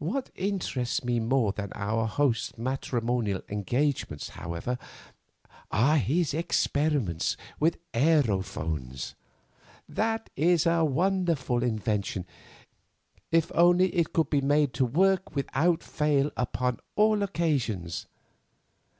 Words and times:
"What 0.00 0.30
interests 0.34 1.04
me 1.04 1.20
more 1.20 1.52
than 1.52 1.70
our 1.74 2.08
host's 2.08 2.58
matrimonial 2.58 3.42
engagements, 3.48 4.30
however, 4.30 4.76
are 5.70 5.98
his 5.98 6.34
experiments 6.34 7.36
with 7.60 7.78
aerophones. 7.94 9.14
That 9.88 10.30
is 10.34 10.66
a 10.66 10.84
wonderful 10.84 11.62
invention 11.62 12.26
if 13.30 13.52
only 13.54 13.94
it 13.94 14.12
can 14.12 14.24
be 14.28 14.40
made 14.40 14.74
to 14.74 14.84
work 14.84 15.36
without 15.36 15.80
fail 15.80 16.32
upon 16.36 16.80
all 16.96 17.22
occasions. 17.22 18.08